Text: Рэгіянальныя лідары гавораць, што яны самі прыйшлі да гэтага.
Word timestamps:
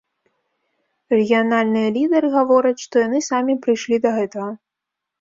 Рэгіянальныя 1.15 1.93
лідары 1.99 2.33
гавораць, 2.39 2.75
што 2.87 2.95
яны 3.07 3.25
самі 3.31 3.61
прыйшлі 3.67 4.05
да 4.09 4.19
гэтага. 4.21 4.53